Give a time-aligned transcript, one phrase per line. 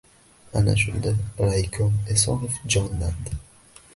[0.59, 1.11] Ana shunda,
[1.49, 3.39] raykom Esonov jonlandi.